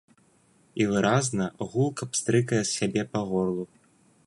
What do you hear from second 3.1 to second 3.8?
па горлу.